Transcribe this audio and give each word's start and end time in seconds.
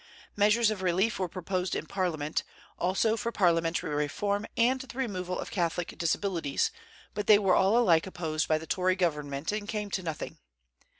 Measures 0.35 0.71
of 0.71 0.81
relief 0.81 1.19
were 1.19 1.27
proposed 1.27 1.75
in 1.75 1.85
Parliament, 1.85 2.41
also 2.79 3.15
for 3.15 3.31
parliamentary 3.31 3.93
reform 3.93 4.47
and 4.57 4.81
the 4.81 4.97
removal 4.97 5.37
of 5.39 5.51
Catholic 5.51 5.95
disabilities; 5.95 6.71
but 7.13 7.27
they 7.27 7.37
were 7.37 7.53
all 7.53 7.77
alike 7.77 8.07
opposed 8.07 8.47
by 8.47 8.57
the 8.57 8.65
Tory 8.65 8.95
government, 8.95 9.51
and 9.51 9.69
came 9.69 9.91
to 9.91 10.01
nothing. 10.01 10.39